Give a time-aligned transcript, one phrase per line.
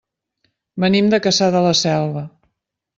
[0.85, 2.29] Venim de Cassà de la Selva.